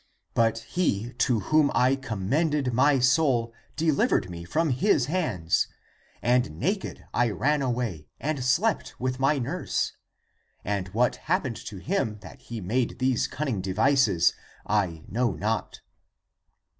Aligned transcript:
But 0.33 0.57
he 0.69 1.13
to 1.19 1.41
whom 1.41 1.69
I 1.75 1.95
commended 1.95 2.73
my 2.73 2.97
soul 2.97 3.53
delivered 3.75 4.31
me 4.31 4.45
from 4.45 4.71
his 4.71 5.05
hands. 5.05 5.67
And 6.23 6.59
naked 6.59 7.05
I 7.13 7.29
ran 7.29 7.61
away 7.61 8.07
and 8.19 8.43
slept 8.43 8.99
with 8.99 9.19
my 9.19 9.37
nurse. 9.37 9.93
But 10.63 10.95
what 10.95 11.17
happened 11.29 11.57
to 11.57 11.77
him 11.77 12.17
that 12.21 12.41
he 12.41 12.61
made 12.61 12.97
these 12.97 13.27
cunning 13.27 13.61
devices, 13.61 14.33
I 14.65 15.03
know 15.07 15.33
not." 15.33 15.81